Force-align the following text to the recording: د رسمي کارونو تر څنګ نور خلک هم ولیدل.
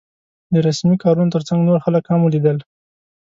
د 0.53 0.55
رسمي 0.67 0.95
کارونو 1.03 1.33
تر 1.35 1.41
څنګ 1.47 1.59
نور 1.67 1.79
خلک 1.85 2.03
هم 2.07 2.19
ولیدل. 2.23 2.57